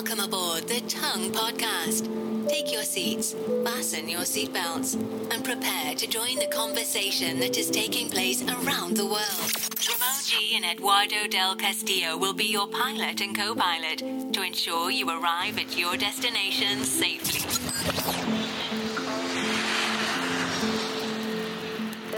Welcome 0.00 0.20
aboard 0.20 0.66
the 0.66 0.80
Tongue 0.88 1.30
Podcast. 1.30 2.08
Take 2.48 2.72
your 2.72 2.84
seats, 2.84 3.36
fasten 3.62 4.08
your 4.08 4.22
seatbelts, 4.22 4.94
and 5.30 5.44
prepare 5.44 5.94
to 5.94 6.06
join 6.06 6.36
the 6.36 6.46
conversation 6.46 7.38
that 7.40 7.58
is 7.58 7.68
taking 7.68 8.08
place 8.08 8.42
around 8.42 8.96
the 8.96 9.04
world. 9.04 9.52
Ramon 9.86 10.16
G 10.24 10.56
and 10.56 10.64
Eduardo 10.64 11.26
Del 11.28 11.54
Castillo 11.54 12.16
will 12.16 12.32
be 12.32 12.46
your 12.46 12.66
pilot 12.66 13.20
and 13.20 13.36
co 13.36 13.54
pilot 13.54 13.98
to 14.32 14.42
ensure 14.42 14.90
you 14.90 15.06
arrive 15.10 15.58
at 15.58 15.76
your 15.76 15.98
destination 15.98 16.82
safely. 16.82 17.42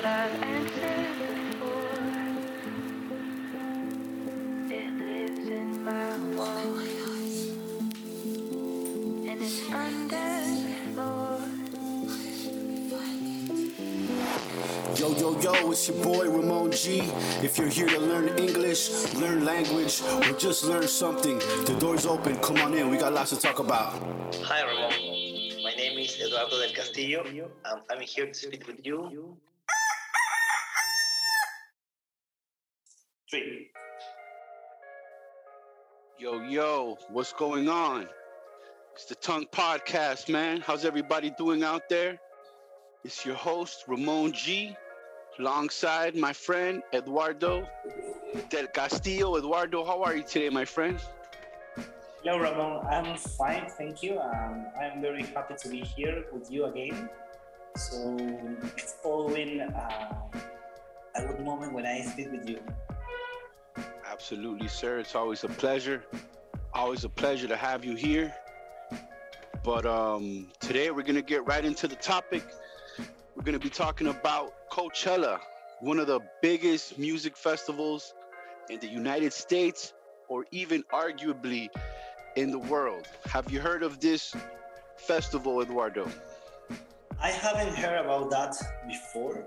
I've 0.05 0.62
Yo, 14.97 15.11
yo, 15.17 15.41
yo, 15.41 15.71
it's 15.71 15.89
your 15.89 16.05
boy 16.05 16.29
Ramon 16.29 16.71
G. 16.71 17.01
If 17.43 17.57
you're 17.57 17.69
here 17.69 17.89
to 17.89 17.99
learn 17.99 18.29
English, 18.39 19.15
learn 19.15 19.45
language, 19.45 20.03
or 20.03 20.33
just 20.39 20.65
learn 20.65 20.87
something, 20.87 21.39
the 21.65 21.75
door's 21.81 22.05
open. 22.05 22.37
Come 22.37 22.59
on 22.59 22.75
in, 22.75 22.91
we 22.91 22.99
got 22.99 23.15
lots 23.15 23.31
to 23.31 23.37
talk 23.41 23.59
about. 23.59 23.93
Hi, 24.43 24.63
Ramon. 24.63 25.63
My 25.65 25.73
name 25.77 25.99
is 25.99 26.21
Eduardo 26.21 26.61
del 26.61 26.75
Castillo. 26.75 27.25
Um, 27.65 27.81
I'm 27.91 28.01
here 28.01 28.27
to 28.27 28.35
speak 28.35 28.67
with 28.67 28.85
you. 28.85 29.37
Three. 33.31 33.71
Yo, 36.19 36.43
yo, 36.43 36.99
what's 37.09 37.33
going 37.33 37.69
on? 37.69 38.09
It's 38.95 39.07
the 39.07 39.15
Tongue 39.15 39.47
Podcast, 39.53 40.29
man. 40.29 40.61
How's 40.61 40.85
everybody 40.85 41.31
doing 41.39 41.65
out 41.65 41.89
there? 41.89 42.19
It's 43.05 43.27
your 43.27 43.35
host, 43.35 43.85
Ramon 43.89 44.31
G, 44.31 44.77
alongside 45.39 46.15
my 46.17 46.33
friend, 46.33 46.83
Eduardo 46.93 47.67
Del 48.49 48.67
Castillo. 48.69 49.37
Eduardo, 49.37 49.85
how 49.85 50.03
are 50.03 50.17
you 50.17 50.23
today, 50.23 50.51
my 50.51 50.65
friend? 50.65 51.01
Hello, 52.23 52.39
Ramon. 52.39 52.87
I'm 52.87 53.17
fine, 53.17 53.67
thank 53.79 54.03
you. 54.03 54.21
Um, 54.21 54.67
I'm 54.81 55.01
very 55.01 55.25
happy 55.25 55.55
to 55.59 55.69
be 55.69 55.81
here 55.81 56.25
with 56.33 56.51
you 56.51 56.67
again. 56.67 57.09
So 57.77 58.17
it's 58.77 58.97
always 59.03 59.61
uh, 59.61 60.15
a 61.17 61.27
good 61.27 61.41
moment 61.41 61.73
when 61.73 61.87
I 61.87 62.03
speak 62.03 62.31
with 62.31 62.49
you. 62.49 62.61
Absolutely, 64.09 64.69
sir. 64.69 64.99
It's 64.99 65.15
always 65.15 65.43
a 65.45 65.49
pleasure. 65.49 66.05
Always 66.75 67.05
a 67.05 67.09
pleasure 67.09 67.49
to 67.49 67.57
have 67.57 67.85
you 67.85 67.97
here. 67.97 68.35
But 69.65 69.87
um, 69.87 70.49
today 70.61 70.91
we're 70.91 71.03
going 71.03 71.17
to 71.17 71.23
get 71.23 71.47
right 71.47 71.65
into 71.65 71.89
the 71.89 71.97
topic. 71.97 72.45
We're 73.35 73.45
going 73.45 73.59
to 73.59 73.65
be 73.65 73.71
talking 73.71 74.09
about 74.09 74.55
Coachella, 74.73 75.39
one 75.81 75.99
of 75.99 76.07
the 76.07 76.21
biggest 76.41 76.99
music 76.99 77.37
festivals 77.37 78.15
in 78.71 78.81
the 78.81 78.87
United 78.87 79.31
States 79.31 79.93
or 80.31 80.47
even 80.51 80.83
arguably 80.95 81.69
in 82.37 82.51
the 82.51 82.59
world. 82.59 83.07
Have 83.27 83.53
you 83.53 83.61
heard 83.61 83.83
of 83.83 84.01
this 84.01 84.35
festival, 84.97 85.61
Eduardo? 85.61 86.09
I 87.21 87.31
haven't 87.31 87.75
heard 87.75 88.03
about 88.03 88.31
that 88.31 88.57
before, 88.89 89.45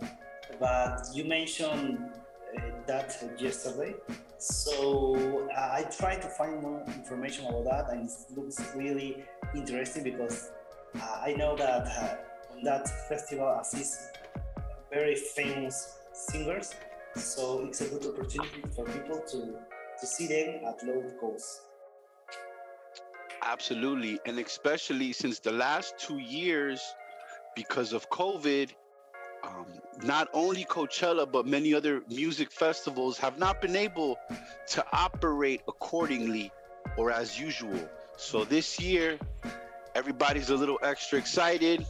but 0.60 1.08
you 1.12 1.26
mentioned 1.26 1.98
uh, 2.56 2.62
that 2.86 3.18
yesterday. 3.40 3.96
So 4.38 5.50
uh, 5.58 5.60
I 5.60 5.88
tried 5.98 6.22
to 6.22 6.28
find 6.28 6.62
more 6.62 6.84
information 6.86 7.48
about 7.48 7.64
that, 7.64 7.90
and 7.92 8.08
it 8.08 8.38
looks 8.38 8.62
really 8.76 9.26
interesting 9.56 10.04
because 10.04 10.52
uh, 11.02 11.24
I 11.26 11.34
know 11.34 11.58
that 11.58 11.88
uh, 11.88 12.56
on 12.56 12.64
that 12.64 12.88
festival 13.10 13.58
assist 13.60 14.15
very 14.96 15.16
famous 15.16 15.98
singers. 16.14 16.74
So 17.18 17.66
it's 17.68 17.82
a 17.82 17.88
good 17.90 18.06
opportunity 18.06 18.64
for 18.74 18.86
people 18.86 19.20
to 19.32 19.40
to 20.00 20.06
see 20.08 20.28
them 20.28 20.64
at 20.70 20.86
low 20.88 21.02
cost. 21.20 21.62
Absolutely. 23.44 24.20
And 24.26 24.40
especially 24.40 25.12
since 25.12 25.40
the 25.40 25.52
last 25.52 25.98
two 25.98 26.18
years, 26.18 26.80
because 27.56 27.94
of 27.94 28.10
COVID, 28.10 28.70
um, 29.44 29.68
not 30.04 30.28
only 30.34 30.64
Coachella, 30.66 31.26
but 31.30 31.46
many 31.46 31.74
other 31.74 32.02
music 32.10 32.50
festivals 32.52 33.18
have 33.18 33.38
not 33.38 33.62
been 33.62 33.76
able 33.76 34.18
to 34.76 34.86
operate 34.92 35.62
accordingly 35.68 36.52
or 36.98 37.12
as 37.12 37.40
usual. 37.40 37.82
So 38.18 38.44
this 38.46 38.80
year, 38.80 39.20
everybody's 39.94 40.50
a 40.50 40.56
little 40.56 40.80
extra 40.82 41.20
excited, 41.20 41.86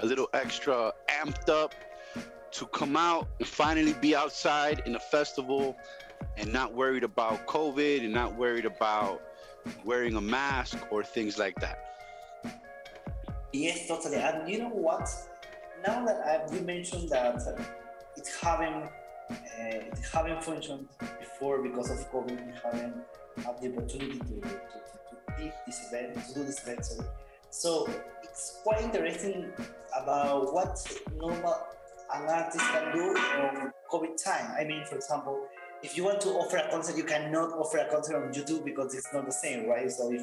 a 0.00 0.06
little 0.06 0.28
extra 0.32 0.92
amped 1.08 1.48
up 1.48 1.74
to 2.52 2.66
come 2.66 2.96
out 2.96 3.28
and 3.38 3.48
finally 3.48 3.94
be 3.94 4.14
outside 4.14 4.82
in 4.86 4.94
a 4.94 4.98
festival 4.98 5.76
and 6.36 6.52
not 6.52 6.72
worried 6.74 7.04
about 7.04 7.46
COVID 7.46 8.04
and 8.04 8.12
not 8.12 8.36
worried 8.36 8.66
about 8.66 9.22
wearing 9.84 10.16
a 10.16 10.20
mask 10.20 10.78
or 10.90 11.02
things 11.02 11.38
like 11.38 11.58
that. 11.60 11.78
Yes, 13.52 13.88
totally. 13.88 14.16
And 14.16 14.48
you 14.48 14.58
know 14.58 14.68
what? 14.68 15.08
Now 15.86 16.04
that 16.04 16.20
I've, 16.26 16.54
you 16.54 16.62
mentioned 16.62 17.08
that 17.10 17.36
uh, 17.36 17.62
it 18.16 18.28
haven't 18.40 18.90
uh, 19.30 19.36
it 19.58 19.98
haven't 20.12 20.42
functioned 20.44 20.88
before 21.18 21.62
because 21.62 21.90
of 21.90 21.98
COVID, 22.10 22.46
we 22.46 22.52
haven't 22.62 22.96
had 23.44 23.60
the 23.60 23.72
opportunity 23.72 24.18
to, 24.18 24.24
to, 24.24 24.40
to, 24.40 24.48
to 24.48 25.42
do 25.42 25.50
this 25.66 25.86
event, 25.88 26.26
to 26.28 26.34
do 26.34 26.44
this 26.44 26.62
event. 26.62 26.84
Sorry. 26.84 27.08
So 27.50 27.88
it's 28.22 28.60
quite 28.62 28.82
interesting 28.82 29.52
about 30.00 30.54
what 30.54 30.74
normal 31.16 31.56
an 32.14 32.28
artist 32.28 32.64
can 32.72 32.92
do 32.92 33.02
on 33.16 33.72
COVID 33.90 34.22
time. 34.22 34.54
I 34.58 34.64
mean, 34.64 34.84
for 34.84 34.96
example, 34.96 35.46
if 35.82 35.96
you 35.96 36.04
want 36.04 36.20
to 36.22 36.28
offer 36.30 36.58
a 36.58 36.70
concert, 36.70 36.96
you 36.96 37.04
cannot 37.04 37.52
offer 37.52 37.78
a 37.78 37.88
concert 37.90 38.16
on 38.16 38.32
YouTube 38.32 38.64
because 38.64 38.94
it's 38.94 39.08
not 39.12 39.26
the 39.26 39.32
same, 39.32 39.66
right? 39.68 39.90
So 39.90 40.12
if 40.12 40.22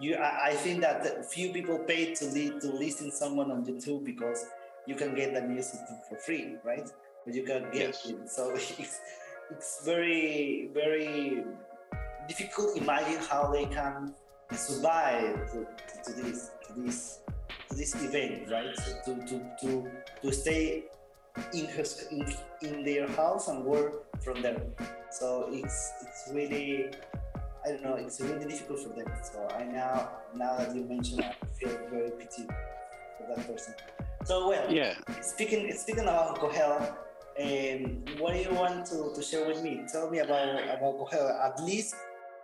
you, 0.00 0.16
I, 0.16 0.48
I 0.48 0.54
think 0.54 0.80
that 0.80 1.30
few 1.30 1.52
people 1.52 1.78
pay 1.80 2.14
to 2.14 2.24
lead, 2.26 2.60
to 2.60 2.68
listen 2.72 3.10
someone 3.10 3.50
on 3.50 3.64
YouTube 3.64 4.04
because 4.04 4.44
you 4.86 4.94
can 4.94 5.14
get 5.14 5.34
the 5.34 5.42
music 5.42 5.80
for 6.08 6.16
free, 6.18 6.56
right? 6.64 6.88
But 7.24 7.34
you 7.34 7.42
can 7.44 7.62
get 7.70 7.74
Yes. 7.74 8.06
it. 8.06 8.30
So 8.30 8.50
it's 8.54 9.00
it's 9.50 9.80
very 9.84 10.70
very 10.74 11.44
difficult 12.26 12.76
to 12.76 12.82
imagine 12.82 13.18
how 13.30 13.50
they 13.50 13.64
can 13.66 14.14
survive 14.52 15.50
to, 15.52 15.66
to, 15.66 16.12
to 16.14 16.22
this 16.22 16.50
to 16.66 16.80
this 16.80 17.20
to 17.70 17.76
this 17.76 17.94
event, 18.02 18.50
right? 18.50 18.74
So 18.76 19.14
to 19.14 19.26
to 19.26 19.50
to 19.62 19.90
to 20.22 20.32
stay 20.32 20.84
in 21.54 21.66
his 21.66 22.06
in, 22.10 22.26
in 22.62 22.84
their 22.84 23.08
house 23.08 23.48
and 23.48 23.64
work 23.64 24.04
from 24.22 24.42
there. 24.42 24.60
So 25.10 25.48
it's 25.52 25.92
it's 26.02 26.30
really 26.32 26.90
I 27.64 27.70
don't 27.70 27.82
know, 27.82 27.94
it's 27.94 28.20
really 28.20 28.44
difficult 28.46 28.80
for 28.80 28.88
them. 28.90 29.06
So 29.22 29.48
I 29.56 29.64
now 29.64 30.10
now 30.34 30.56
that 30.58 30.74
you 30.74 30.84
mention 30.84 31.20
it, 31.20 31.34
I 31.42 31.46
feel 31.58 31.78
very 31.90 32.10
pity 32.12 32.46
for 33.18 33.34
that 33.34 33.46
person. 33.46 33.74
So 34.24 34.48
well 34.48 34.72
Yeah. 34.72 34.94
speaking 35.22 35.72
speaking 35.74 36.04
about 36.04 36.38
Coachella, 36.38 36.94
um, 37.40 38.04
what 38.18 38.34
do 38.34 38.40
you 38.40 38.52
want 38.54 38.86
to, 38.86 39.12
to 39.14 39.22
share 39.22 39.46
with 39.46 39.62
me? 39.62 39.84
Tell 39.92 40.10
me 40.10 40.18
about 40.18 40.60
about 40.62 40.98
Coachella, 40.98 41.44
at 41.46 41.62
least 41.62 41.94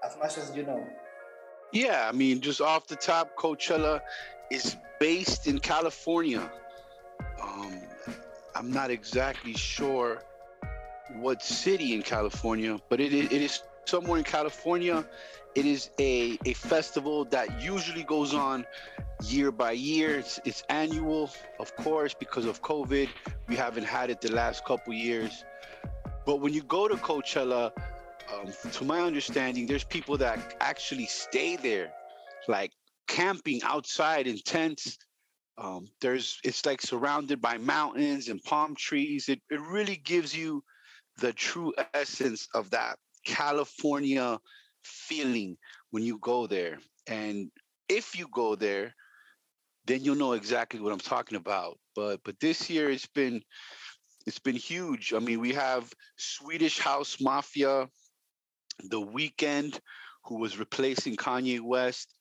as 0.05 0.17
much 0.19 0.39
as 0.39 0.55
you 0.57 0.65
know. 0.65 0.87
Yeah, 1.73 2.09
I 2.09 2.13
mean, 2.13 2.41
just 2.41 2.61
off 2.61 2.87
the 2.87 2.95
top, 2.95 3.37
Coachella 3.37 4.01
is 4.51 4.77
based 5.01 5.49
in 5.49 5.59
California. 5.59 6.49
Um, 7.43 7.81
I'm 8.55 8.71
not 8.71 8.91
exactly 8.91 9.55
sure 9.55 10.23
what 11.15 11.43
city 11.43 11.95
in 11.95 12.03
California, 12.03 12.79
but 12.89 13.01
it 13.01 13.13
is, 13.13 13.27
it 13.27 13.43
is 13.43 13.63
somewhere 13.85 14.19
in 14.19 14.25
California. 14.25 15.05
It 15.55 15.67
is 15.67 15.91
a, 15.99 16.39
a 16.45 16.53
festival 16.55 17.25
that 17.27 17.63
usually 17.63 18.03
goes 18.05 18.35
on 18.35 18.65
year 19.25 19.53
by 19.53 19.73
year. 19.73 20.19
It's, 20.19 20.41
it's 20.45 20.63
annual, 20.69 21.31
of 21.61 21.75
course, 21.77 22.15
because 22.15 22.45
of 22.47 22.63
COVID. 22.63 23.09
We 23.49 23.57
haven't 23.57 23.85
had 23.85 24.11
it 24.11 24.21
the 24.21 24.33
last 24.33 24.65
couple 24.65 24.93
years. 24.93 25.45
But 26.27 26.41
when 26.41 26.53
you 26.53 26.63
go 26.63 26.89
to 26.89 26.97
Coachella, 26.97 27.73
um, 28.33 28.53
to 28.73 28.85
my 28.85 29.01
understanding, 29.01 29.67
there's 29.67 29.85
people 29.85 30.17
that 30.19 30.57
actually 30.61 31.07
stay 31.07 31.57
there, 31.57 31.93
like 32.49 32.73
camping 33.07 33.61
outside 33.63 34.27
in 34.27 34.39
tents. 34.39 34.99
Um, 35.57 35.89
there's 36.01 36.41
it's 36.45 36.67
like 36.67 36.83
surrounded 36.83 37.41
by 37.41 37.59
mountains 37.59 38.29
and 38.29 38.43
palm 38.43 38.75
trees. 38.75 39.29
It 39.29 39.41
it 39.51 39.61
really 39.61 39.97
gives 39.97 40.35
you 40.37 40.65
the 41.19 41.33
true 41.33 41.73
essence 41.95 42.49
of 42.55 42.71
that 42.71 42.99
California 43.25 44.39
feeling 44.83 45.57
when 45.91 46.03
you 46.03 46.19
go 46.19 46.47
there. 46.47 46.79
And 47.07 47.51
if 47.89 48.19
you 48.19 48.27
go 48.33 48.57
there, 48.57 48.95
then 49.87 50.03
you'll 50.03 50.17
know 50.17 50.33
exactly 50.33 50.81
what 50.81 50.93
I'm 50.93 50.99
talking 50.99 51.37
about. 51.37 51.79
But 51.95 52.21
but 52.25 52.41
this 52.41 52.69
year 52.69 52.91
it's 52.91 53.07
been 53.07 53.43
it's 54.27 54.39
been 54.39 54.57
huge. 54.57 55.13
I 55.13 55.19
mean, 55.19 55.41
we 55.41 55.53
have 55.53 55.93
Swedish 56.17 56.79
House 56.79 57.21
Mafia, 57.21 57.89
The 58.89 59.01
Weeknd, 59.01 59.79
who 60.25 60.39
was 60.39 60.59
replacing 60.59 61.17
Kanye 61.17 61.61
West. 61.61 62.15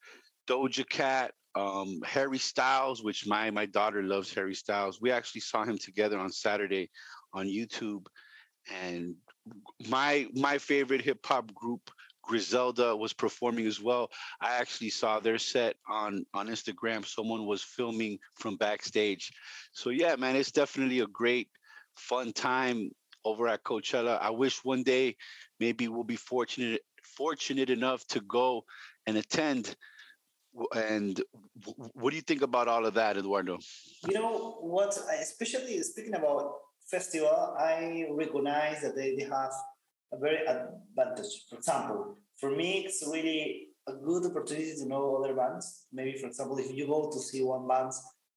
Doja 0.47 0.87
Cat, 0.87 1.31
um, 1.55 2.01
Harry 2.05 2.39
Styles, 2.39 3.03
which 3.03 3.27
my 3.27 3.51
my 3.51 3.65
daughter 3.65 4.03
loves 4.03 4.33
Harry 4.33 4.55
Styles. 4.55 4.99
We 5.01 5.11
actually 5.11 5.41
saw 5.41 5.63
him 5.63 5.77
together 5.77 6.17
on 6.19 6.31
Saturday 6.31 6.89
on 7.33 7.47
YouTube, 7.47 8.05
and 8.73 9.15
my 9.89 10.27
my 10.33 10.57
favorite 10.57 11.01
hip 11.01 11.25
hop 11.25 11.53
group 11.53 11.91
Griselda 12.23 12.95
was 12.95 13.13
performing 13.13 13.67
as 13.67 13.81
well. 13.81 14.09
I 14.41 14.55
actually 14.55 14.89
saw 14.89 15.19
their 15.19 15.37
set 15.37 15.75
on 15.87 16.25
on 16.33 16.47
Instagram. 16.47 17.05
Someone 17.05 17.45
was 17.45 17.61
filming 17.61 18.17
from 18.35 18.57
backstage. 18.57 19.31
So 19.73 19.89
yeah, 19.89 20.15
man, 20.15 20.35
it's 20.35 20.51
definitely 20.51 20.99
a 20.99 21.07
great 21.07 21.49
fun 21.95 22.33
time 22.33 22.91
over 23.25 23.47
at 23.47 23.63
Coachella. 23.63 24.19
I 24.21 24.31
wish 24.31 24.63
one 24.63 24.83
day 24.83 25.15
maybe 25.59 25.87
we'll 25.87 26.03
be 26.03 26.15
fortunate 26.15 26.81
fortunate 27.03 27.69
enough 27.69 28.05
to 28.07 28.21
go 28.21 28.63
and 29.05 29.17
attend. 29.17 29.75
And 30.75 31.21
what 31.93 32.11
do 32.11 32.15
you 32.15 32.21
think 32.21 32.41
about 32.41 32.67
all 32.67 32.85
of 32.85 32.93
that, 32.93 33.17
Eduardo? 33.17 33.57
You 34.07 34.13
know 34.13 34.57
what? 34.61 34.97
Especially 35.19 35.81
speaking 35.81 36.15
about 36.15 36.53
festival, 36.89 37.55
I 37.57 38.05
recognize 38.11 38.81
that 38.81 38.95
they, 38.95 39.15
they 39.15 39.23
have 39.23 39.51
a 40.11 40.17
very 40.19 40.45
advantage. 40.45 41.45
For 41.49 41.57
example, 41.57 42.17
for 42.39 42.51
me, 42.51 42.85
it's 42.85 43.03
really 43.07 43.69
a 43.87 43.93
good 43.93 44.25
opportunity 44.25 44.75
to 44.75 44.87
know 44.87 45.15
other 45.15 45.33
bands. 45.33 45.85
Maybe, 45.91 46.17
for 46.17 46.27
example, 46.27 46.57
if 46.57 46.71
you 46.73 46.87
go 46.87 47.09
to 47.11 47.19
see 47.19 47.41
one 47.43 47.67
band, 47.67 47.91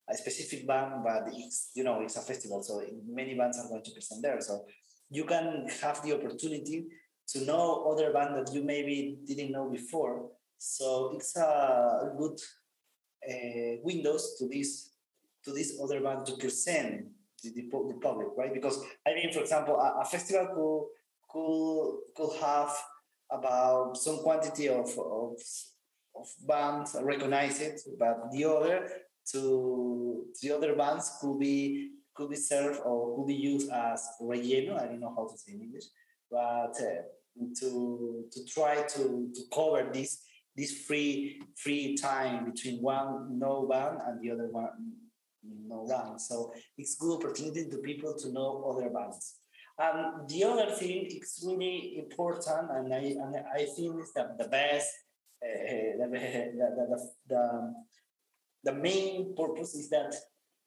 a 0.09 0.17
specific 0.17 0.67
band, 0.67 1.03
but 1.05 1.25
it's 1.33 1.71
you 1.75 1.85
know 1.85 2.01
it's 2.01 2.17
a 2.17 2.21
festival, 2.21 2.63
so 2.63 2.83
many 3.09 3.35
bands 3.35 3.59
are 3.59 3.69
going 3.69 3.83
to 3.83 3.91
present 3.91 4.23
there. 4.23 4.41
So 4.41 4.65
you 5.11 5.25
can 5.25 5.69
have 5.83 6.03
the 6.03 6.15
opportunity 6.15 6.87
to 7.29 7.45
know 7.45 7.91
other 7.91 8.13
band 8.13 8.37
that 8.37 8.53
you 8.55 8.63
maybe 8.63 9.19
didn't 9.27 9.53
know 9.53 9.69
before. 9.69 10.31
So 10.59 11.13
it's 11.15 11.37
a 11.37 12.13
good 12.17 12.39
uh, 13.29 13.81
windows 13.83 14.37
to 14.39 14.49
this 14.49 14.91
to 15.45 15.53
this 15.53 15.79
other 15.83 16.01
band 16.01 16.27
to 16.27 16.37
present 16.37 17.07
the, 17.43 17.51
the, 17.51 17.63
the 17.63 17.99
public, 18.03 18.29
right? 18.37 18.53
Because 18.53 18.83
I 19.07 19.15
mean, 19.15 19.33
for 19.33 19.41
example, 19.41 19.77
a, 19.77 20.01
a 20.01 20.05
festival 20.05 20.49
could 20.55 20.87
could 21.31 22.15
could 22.17 22.41
have 22.41 22.75
about 23.31 23.97
some 23.97 24.19
quantity 24.19 24.69
of, 24.69 24.89
of, 24.99 25.37
of 26.15 26.27
bands 26.47 26.97
recognize 27.03 27.61
it, 27.61 27.81
but 27.99 28.31
the 28.33 28.45
other 28.45 28.89
to 29.33 30.25
the 30.43 30.53
other 30.53 30.75
bands 30.75 31.19
could 31.21 31.39
be 31.39 31.91
could 32.15 32.31
be 32.31 32.37
served 32.37 32.81
or 32.85 33.17
could 33.17 33.27
be 33.27 33.35
used 33.35 33.71
as 33.71 34.09
relleno. 34.23 34.81
I 34.81 34.87
don't 34.87 35.01
know 35.01 35.15
how 35.15 35.29
to 35.29 35.37
say 35.37 35.53
in 35.53 35.63
English, 35.63 35.85
but 36.31 36.75
uh, 36.81 37.03
to 37.61 38.25
to 38.33 38.45
try 38.47 38.83
to, 38.83 39.31
to 39.35 39.41
cover 39.53 39.91
this 39.93 40.23
this 40.57 40.85
free 40.87 41.43
free 41.57 41.97
time 41.97 42.51
between 42.51 42.83
one 42.83 43.39
no 43.39 43.67
band 43.67 43.99
and 44.07 44.21
the 44.21 44.31
other 44.31 44.49
one 44.51 44.71
no 45.67 45.87
band. 45.87 46.21
So 46.21 46.53
it's 46.79 46.97
good 46.97 47.17
opportunity 47.17 47.69
to 47.69 47.79
people 47.79 48.15
to 48.19 48.33
know 48.33 48.65
other 48.71 48.91
bands. 48.91 49.37
And 49.79 50.29
the 50.29 50.45
other 50.45 50.71
thing 50.71 51.07
it's 51.11 51.45
really 51.47 51.99
important, 51.99 52.71
and 52.71 52.95
I, 52.95 52.99
and 52.99 53.37
I 53.55 53.65
think 53.65 54.03
is 54.03 54.13
that 54.15 54.39
the 54.39 54.49
best, 54.49 54.91
uh, 55.45 55.99
the, 55.99 56.09
the, 56.11 56.87
the, 56.89 57.11
the, 57.29 57.75
the 58.65 58.73
main 58.73 59.35
purpose 59.37 59.75
is 59.75 59.91
that 59.91 60.15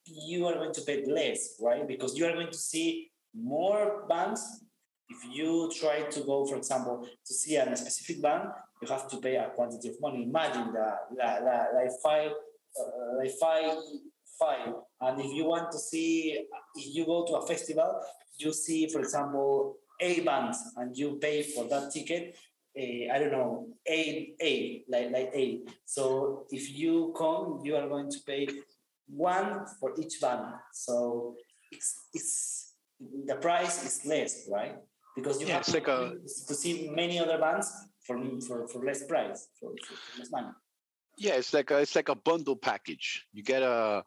you 0.06 0.46
are 0.46 0.54
going 0.54 0.74
to 0.74 0.82
pay 0.82 1.04
less, 1.06 1.56
right? 1.60 1.88
Because 1.88 2.18
you 2.18 2.26
are 2.26 2.34
going 2.34 2.52
to 2.52 2.58
see 2.58 3.10
more 3.34 4.06
bands. 4.08 4.64
If 5.10 5.36
you 5.36 5.72
try 5.80 6.02
to 6.02 6.20
go, 6.22 6.46
for 6.46 6.58
example, 6.58 7.08
to 7.26 7.34
see 7.34 7.56
a 7.56 7.76
specific 7.76 8.22
band, 8.22 8.50
you 8.82 8.88
have 8.88 9.08
to 9.10 9.18
pay 9.18 9.36
a 9.36 9.50
quantity 9.50 9.90
of 9.90 10.00
money. 10.02 10.24
Imagine 10.24 10.74
that, 10.74 11.70
like 11.76 11.92
five, 12.04 12.32
uh, 12.80 13.18
like 13.18 13.32
five, 13.40 13.78
five. 14.40 14.74
And 15.02 15.20
if 15.20 15.34
you 15.34 15.46
want 15.46 15.72
to 15.72 15.78
see, 15.78 16.46
if 16.76 16.96
you 16.96 17.06
go 17.06 17.26
to 17.26 17.34
a 17.36 17.48
festival, 17.48 18.02
you 18.38 18.54
see, 18.54 18.88
for 18.88 19.00
example, 19.00 19.78
A 20.00 20.22
bands 20.22 20.58
and 20.78 20.96
you 20.96 21.18
pay 21.22 21.44
for 21.44 21.66
that 21.66 21.92
ticket, 21.92 22.38
uh, 22.78 23.14
I 23.14 23.20
don't 23.20 23.32
know, 23.32 23.68
A, 23.88 24.34
A, 24.42 24.84
like, 24.88 25.12
like 25.12 25.32
A. 25.34 25.60
So 25.86 26.46
if 26.52 26.74
you 26.78 27.14
come, 27.18 27.60
you 27.64 27.76
are 27.76 27.88
going 27.90 28.10
to 28.10 28.20
pay 28.26 28.48
one 29.08 29.66
for 29.80 29.94
each 30.00 30.22
band. 30.22 30.54
So 30.72 31.36
it's, 31.72 31.96
it's 32.14 32.76
the 33.26 33.36
price 33.36 33.84
is 33.84 34.06
less, 34.06 34.48
right? 34.50 34.76
Because 35.16 35.42
you 35.42 35.48
yeah, 35.48 35.56
have 35.56 35.66
to, 35.66 35.74
like 35.74 35.88
a... 35.88 36.14
to 36.48 36.54
see 36.54 36.90
many 36.96 37.20
other 37.20 37.38
bands 37.38 37.89
for, 38.10 38.42
for, 38.42 38.68
for 38.68 38.84
less 38.84 39.04
price, 39.04 39.50
for, 39.60 39.70
for 39.86 40.20
less 40.20 40.32
money. 40.32 40.48
Yeah, 41.18 41.34
it's 41.34 41.54
like 41.54 41.70
a, 41.70 41.78
it's 41.80 41.96
like 41.96 42.10
a 42.10 42.16
bundle 42.16 42.56
package. 42.56 43.26
You 43.34 43.44
get 43.44 43.62
a 43.62 44.04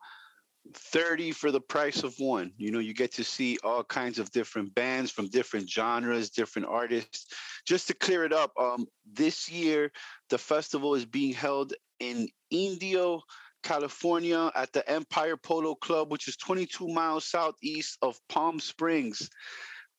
30 0.75 1.32
for 1.32 1.50
the 1.50 1.60
price 1.60 2.02
of 2.02 2.14
one. 2.19 2.52
You 2.56 2.72
know, 2.72 2.78
you 2.78 2.94
get 2.94 3.12
to 3.12 3.25
see 3.25 3.58
all 3.62 3.84
kinds 3.84 4.19
of 4.19 4.31
different 4.32 4.75
bands 4.75 5.10
from 5.10 5.28
different 5.28 5.70
genres, 5.70 6.31
different 6.31 6.69
artists. 6.69 7.26
Just 7.66 7.87
to 7.88 7.94
clear 7.94 8.25
it 8.25 8.32
up, 8.32 8.52
um, 8.58 8.87
this 9.12 9.49
year 9.50 9.93
the 10.31 10.38
festival 10.38 10.94
is 10.94 11.05
being 11.05 11.32
held 11.32 11.75
in 12.00 12.28
Indio, 12.50 13.20
California 13.62 14.50
at 14.56 14.72
the 14.72 14.88
Empire 14.90 15.37
Polo 15.37 15.76
Club, 15.76 16.10
which 16.10 16.26
is 16.26 16.37
22 16.37 16.88
miles 16.88 17.25
southeast 17.25 17.98
of 18.02 18.19
Palm 18.28 18.58
Springs. 18.58 19.28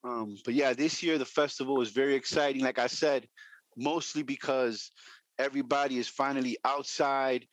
Um, 0.03 0.37
but 0.43 0.53
yeah, 0.53 0.73
this 0.73 1.01
year 1.01 1.17
the 1.17 1.25
festival 1.25 1.81
is 1.81 1.91
very 1.91 2.15
exciting. 2.15 2.61
Like 2.61 2.79
I 2.79 2.87
said, 2.87 3.27
mostly 3.77 4.23
because 4.23 4.91
everybody 5.39 5.97
is 5.97 6.07
finally 6.07 6.57
outside 6.63 7.45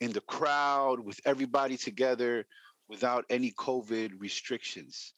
in 0.00 0.12
the 0.12 0.20
crowd 0.22 1.00
with 1.00 1.20
everybody 1.24 1.76
together 1.76 2.46
without 2.88 3.24
any 3.30 3.52
COVID 3.52 4.12
restrictions. 4.18 5.14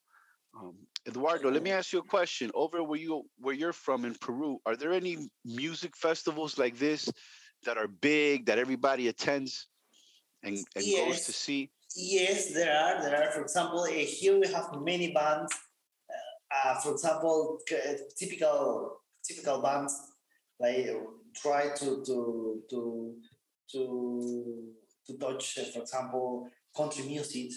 Um, 0.59 0.75
Eduardo, 1.09 1.51
let 1.51 1.63
me 1.63 1.71
ask 1.71 1.93
you 1.93 2.01
a 2.01 2.05
question. 2.05 2.51
Over 2.55 2.83
where 2.83 2.99
you 2.99 3.23
where 3.39 3.55
you're 3.55 3.73
from 3.73 4.05
in 4.05 4.15
Peru, 4.15 4.59
are 4.67 4.77
there 4.77 4.93
any 4.93 5.17
music 5.45 5.97
festivals 5.97 6.59
like 6.59 6.77
this 6.79 7.09
that 7.65 7.79
are 7.79 7.89
big 7.89 8.47
that 8.47 8.59
everybody 8.59 9.09
attends 9.09 9.69
and, 10.43 10.59
and 10.77 10.85
Yes. 10.85 11.07
goes 11.07 11.27
to 11.27 11.33
see? 11.33 11.71
Yes, 11.97 12.53
there 12.53 12.77
are. 12.77 13.03
There 13.03 13.17
are. 13.17 13.33
For 13.33 13.43
example, 13.43 13.81
uh, 13.81 13.91
here 13.93 14.39
we 14.39 14.47
have 14.49 14.69
many 14.83 15.13
bands. 15.13 15.53
Uh, 16.11 16.69
uh, 16.69 16.81
for 16.81 16.93
example, 16.93 17.59
typical 18.19 18.99
typical 19.25 19.63
bands 19.63 20.12
like 20.63 20.87
try 21.35 21.69
to 21.81 22.03
to 22.07 22.63
to 22.71 23.15
to 23.73 24.73
to 25.07 25.19
touch, 25.19 25.59
for 25.73 25.83
example, 25.83 26.49
country 26.77 27.05
music. 27.05 27.51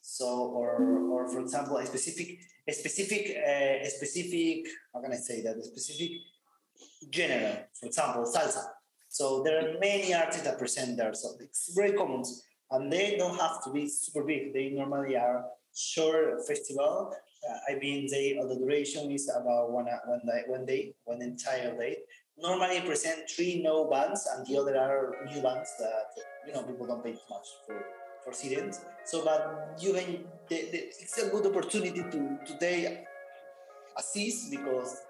So, 0.00 0.26
or 0.26 0.82
or 1.12 1.28
for 1.28 1.40
example, 1.40 1.76
a 1.76 1.86
specific 1.86 2.38
a 2.66 2.72
specific 2.72 3.36
uh, 3.36 3.86
a 3.86 3.90
specific 3.90 4.66
how 4.92 5.00
can 5.02 5.12
I 5.12 5.16
say 5.16 5.42
that 5.42 5.56
a 5.56 5.64
specific 5.64 6.10
genre. 7.14 7.66
For 7.78 7.86
example, 7.86 8.24
salsa. 8.24 8.64
So 9.08 9.42
there 9.42 9.58
are 9.58 9.78
many 9.78 10.14
artists 10.14 10.42
that 10.42 10.58
present 10.58 10.96
there. 10.96 11.14
So 11.14 11.36
it's 11.40 11.74
very 11.74 11.92
common 11.92 12.22
and 12.70 12.92
they 12.92 13.16
don't 13.16 13.38
have 13.38 13.62
to 13.64 13.70
be 13.70 13.88
super 13.88 14.22
big. 14.24 14.52
They 14.52 14.70
normally 14.70 15.16
are 15.16 15.44
short 15.74 16.46
festival. 16.46 17.12
Uh, 17.48 17.72
I 17.72 17.78
mean, 17.78 18.08
they 18.10 18.34
the 18.34 18.56
duration 18.56 19.10
is 19.10 19.30
about 19.34 19.70
one 19.70 19.86
one 20.06 20.20
day, 20.26 20.42
one 20.46 20.66
day, 20.66 20.94
one 21.04 21.22
entire 21.22 21.76
day. 21.76 21.98
Normally 22.40 22.80
present 22.82 23.28
three 23.28 23.62
no 23.62 23.84
bands, 23.90 24.28
and 24.32 24.46
the 24.46 24.58
other 24.58 24.76
are 24.78 25.26
new 25.26 25.42
bands 25.42 25.70
that 25.78 26.10
you 26.46 26.52
know 26.52 26.62
people 26.62 26.86
don't 26.86 27.02
pay 27.02 27.12
too 27.12 27.28
much 27.30 27.48
for 27.66 27.84
for 28.24 28.32
students. 28.32 28.80
So, 29.04 29.24
but 29.24 29.76
you 29.80 29.92
can 29.94 30.24
the, 30.48 30.56
the, 30.70 30.78
it's 31.02 31.18
a 31.18 31.30
good 31.30 31.46
opportunity 31.46 32.02
to 32.02 32.38
today 32.46 33.04
assist 33.96 34.50
because 34.50 35.02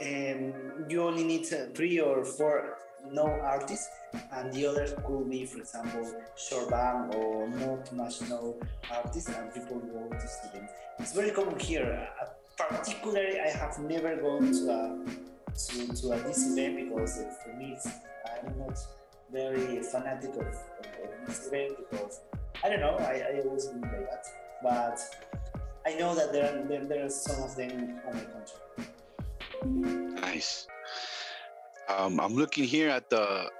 um, 0.00 0.54
you 0.88 1.02
only 1.02 1.24
need 1.24 1.46
three 1.74 2.00
or 2.00 2.24
four 2.24 2.78
no 3.10 3.26
artists, 3.26 3.88
and 4.32 4.52
the 4.52 4.66
others 4.66 4.94
could 5.06 5.28
be, 5.28 5.44
for 5.46 5.58
example, 5.58 6.14
short 6.36 6.70
band 6.70 7.14
or 7.14 7.48
not 7.48 7.92
much 7.92 8.20
no 8.22 8.56
artists, 8.90 9.28
and 9.28 9.52
people 9.52 9.78
go 9.78 10.08
to 10.08 10.28
see 10.28 10.48
them. 10.52 10.68
It's 10.98 11.12
very 11.12 11.30
common 11.30 11.58
here. 11.58 12.08
Uh, 12.20 12.26
particularly, 12.68 13.40
I 13.40 13.48
have 13.48 13.78
never 13.78 14.16
gone 14.16 14.52
to 14.52 14.70
a 14.70 15.29
to, 15.54 15.94
to 15.94 16.12
a 16.12 16.18
this 16.20 16.50
event 16.50 16.88
because 16.88 17.18
uh, 17.18 17.30
for 17.42 17.52
me, 17.56 17.76
I'm 18.26 18.58
not 18.58 18.78
very 19.32 19.82
fanatic 19.82 20.30
of, 20.30 20.38
of, 20.38 20.46
of 20.46 21.26
this 21.26 21.46
event 21.46 21.76
because 21.78 22.20
I 22.64 22.68
don't 22.68 22.80
know. 22.80 22.96
I, 22.98 23.22
I 23.34 23.40
always 23.44 23.66
been 23.66 23.82
like 23.82 24.10
that, 24.10 24.26
but 24.62 25.00
I 25.86 25.94
know 25.94 26.14
that 26.14 26.32
there 26.32 26.44
are, 26.44 26.62
there, 26.66 26.84
there 26.84 27.06
are 27.06 27.10
some 27.10 27.42
of 27.42 27.56
them 27.56 28.00
on 28.06 28.14
my 28.14 28.24
country. 28.24 28.58
Nice. 30.20 30.66
Um, 31.88 32.20
I'm 32.20 32.34
looking 32.34 32.64
here 32.64 32.90
at 32.90 33.08
the 33.10 33.50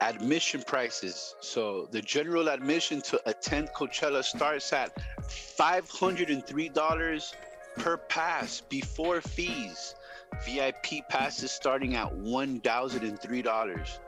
admission 0.00 0.62
prices. 0.66 1.36
So 1.40 1.88
the 1.90 2.02
general 2.02 2.48
admission 2.48 3.00
to 3.02 3.20
attend 3.26 3.68
Coachella 3.70 4.24
starts 4.24 4.72
at 4.72 4.96
$503 5.22 7.34
per 7.76 7.96
pass 7.96 8.60
before 8.60 9.20
fees. 9.20 9.94
VIP 10.44 11.08
passes 11.08 11.50
starting 11.50 11.96
at 11.96 12.12
$1,003. 12.12 13.98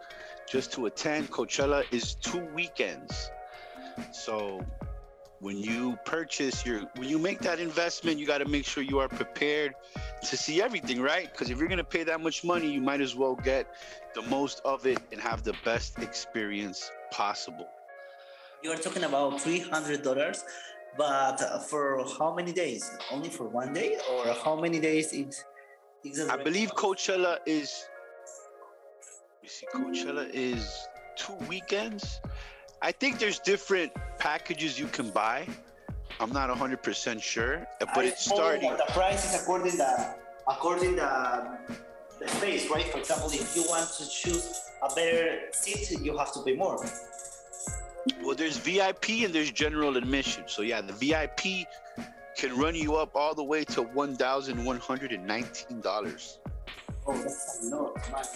just 0.50 0.72
to 0.72 0.86
attend. 0.86 1.30
Coachella 1.30 1.84
is 1.90 2.14
two 2.14 2.44
weekends. 2.54 3.30
So 4.12 4.60
when 5.40 5.58
you 5.58 5.96
purchase 6.04 6.64
your 6.64 6.80
when 6.96 7.08
you 7.08 7.18
make 7.18 7.40
that 7.40 7.60
investment, 7.60 8.18
you 8.18 8.26
got 8.26 8.38
to 8.38 8.46
make 8.46 8.64
sure 8.64 8.82
you 8.82 8.98
are 8.98 9.08
prepared 9.08 9.74
to 10.28 10.36
see 10.36 10.62
everything, 10.62 11.00
right? 11.00 11.30
Because 11.30 11.50
if 11.50 11.58
you're 11.58 11.68
gonna 11.68 11.84
pay 11.84 12.02
that 12.04 12.20
much 12.20 12.44
money, 12.44 12.70
you 12.70 12.80
might 12.80 13.00
as 13.00 13.14
well 13.14 13.36
get 13.36 13.74
the 14.14 14.22
most 14.22 14.60
of 14.64 14.86
it 14.86 14.98
and 15.12 15.20
have 15.20 15.42
the 15.42 15.54
best 15.64 15.98
experience 15.98 16.90
possible. 17.10 17.68
You 18.62 18.70
are 18.72 18.76
talking 18.76 19.04
about 19.04 19.40
three 19.40 19.60
hundred 19.60 20.02
dollars, 20.02 20.44
but 20.96 21.36
for 21.68 22.04
how 22.18 22.34
many 22.34 22.52
days? 22.52 22.90
Only 23.12 23.28
for 23.28 23.46
one 23.48 23.72
day, 23.74 23.98
or 24.10 24.32
how 24.32 24.58
many 24.58 24.80
days? 24.80 25.12
It, 25.12 25.26
it's 25.26 25.44
I 26.30 26.36
believe 26.36 26.74
Coachella 26.74 27.38
is. 27.46 27.86
You 29.42 29.48
see, 29.48 29.66
Coachella 29.74 30.28
is 30.32 30.86
two 31.16 31.34
weekends. 31.48 32.20
I 32.82 32.92
think 32.92 33.18
there's 33.18 33.38
different 33.38 33.92
packages 34.18 34.78
you 34.78 34.86
can 34.86 35.10
buy. 35.10 35.46
I'm 36.20 36.32
not 36.32 36.50
100% 36.50 37.22
sure, 37.22 37.66
but 37.80 37.96
I 37.96 38.04
it's 38.04 38.24
starting. 38.24 38.70
The 38.76 38.84
price 38.92 39.34
is 39.34 39.42
according 39.42 39.76
the 39.78 40.14
according 40.46 40.96
the 40.96 41.58
the 42.20 42.28
space, 42.28 42.70
right? 42.70 42.84
For 42.84 42.98
example, 42.98 43.30
if 43.32 43.56
you 43.56 43.64
want 43.68 43.90
to 43.98 44.08
choose 44.08 44.62
a 44.82 44.94
better 44.94 45.40
seat, 45.52 45.98
you 46.00 46.16
have 46.16 46.32
to 46.34 46.42
pay 46.42 46.54
more. 46.54 46.84
Well, 48.22 48.34
there's 48.34 48.58
VIP 48.58 49.24
and 49.24 49.34
there's 49.34 49.50
general 49.50 49.96
admission. 49.96 50.44
So 50.46 50.62
yeah, 50.62 50.80
the 50.80 50.92
VIP 50.92 51.66
can 52.36 52.56
run 52.58 52.74
you 52.74 52.96
up 52.96 53.14
all 53.14 53.34
the 53.34 53.44
way 53.44 53.64
to 53.64 53.82
one 53.82 54.16
thousand 54.16 54.64
one 54.64 54.78
hundred 54.78 55.12
and 55.12 55.24
nineteen 55.26 55.80
dollars. 55.80 56.38
Oh, 57.06 57.16
that's 57.16 57.70
a 57.70 57.76
lot 57.76 57.96
of 57.96 58.10
money. 58.10 58.26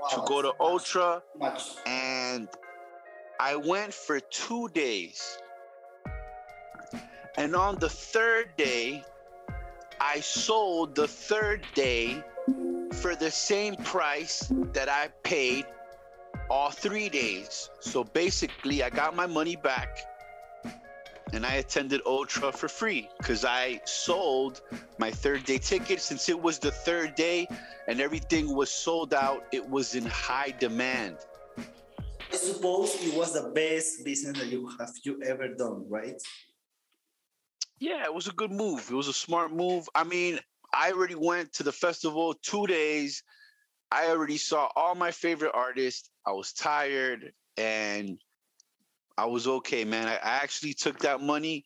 Wow, 0.00 0.08
to 0.08 0.22
go 0.26 0.42
to 0.42 0.52
Ultra. 0.58 1.22
Much. 1.36 1.62
and 1.86 2.48
I 3.38 3.54
went 3.54 3.94
for 3.94 4.18
two 4.18 4.68
days. 4.70 5.38
And 7.36 7.54
on 7.54 7.78
the 7.78 7.88
third 7.88 8.56
day, 8.56 9.04
I 10.00 10.18
sold 10.20 10.94
the 10.96 11.06
third 11.06 11.64
day 11.74 12.24
for 12.94 13.14
the 13.14 13.30
same 13.30 13.76
price 13.76 14.50
that 14.72 14.88
I 14.88 15.08
paid 15.22 15.64
all 16.50 16.70
three 16.70 17.08
days. 17.08 17.70
So 17.78 18.02
basically, 18.02 18.82
I 18.82 18.90
got 18.90 19.14
my 19.14 19.26
money 19.26 19.54
back 19.56 19.88
and 21.32 21.46
I 21.46 21.54
attended 21.54 22.00
Ultra 22.06 22.52
for 22.52 22.68
free 22.68 23.08
because 23.18 23.44
I 23.44 23.80
sold 23.84 24.62
my 24.98 25.10
third 25.10 25.44
day 25.44 25.58
ticket 25.58 26.00
since 26.00 26.28
it 26.28 26.40
was 26.40 26.58
the 26.58 26.70
third 26.70 27.14
day 27.14 27.46
and 27.88 28.00
everything 28.00 28.54
was 28.54 28.70
sold 28.70 29.14
out. 29.14 29.44
It 29.52 29.68
was 29.68 29.94
in 29.94 30.04
high 30.06 30.54
demand. 30.58 31.18
I 31.58 32.36
suppose 32.36 32.94
it 33.04 33.14
was 33.14 33.32
the 33.32 33.50
best 33.50 34.04
business 34.04 34.38
that 34.38 34.48
you 34.48 34.70
have 34.78 34.90
you 35.02 35.20
ever 35.24 35.48
done, 35.48 35.84
right? 35.88 36.20
Yeah, 37.78 38.04
it 38.04 38.14
was 38.14 38.28
a 38.28 38.32
good 38.32 38.52
move. 38.52 38.88
It 38.90 38.94
was 38.94 39.08
a 39.08 39.12
smart 39.12 39.52
move. 39.52 39.88
I 39.94 40.04
mean, 40.04 40.38
I 40.72 40.92
already 40.92 41.16
went 41.16 41.52
to 41.54 41.62
the 41.62 41.72
festival 41.72 42.34
two 42.42 42.66
days. 42.66 43.22
I 43.90 44.08
already 44.08 44.36
saw 44.36 44.68
all 44.76 44.94
my 44.94 45.10
favorite 45.10 45.52
artists. 45.54 46.10
I 46.26 46.32
was 46.32 46.52
tired 46.52 47.32
and 47.56 48.18
I 49.16 49.26
was 49.26 49.46
okay, 49.46 49.84
man. 49.84 50.08
I 50.08 50.18
actually 50.22 50.74
took 50.74 51.00
that 51.00 51.20
money 51.20 51.64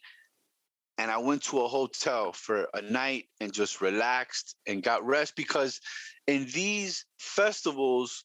and 0.99 1.11
I 1.11 1.19
went 1.19 1.43
to 1.45 1.61
a 1.61 1.69
hotel 1.69 2.33
for 2.33 2.69
a 2.75 2.83
night 2.83 3.27
and 3.41 3.53
just 3.53 3.81
relaxed 3.81 4.57
and 4.67 4.83
got 4.83 5.05
rest 5.05 5.35
because 5.37 5.81
in 6.27 6.47
these 6.53 7.05
festivals, 7.19 8.25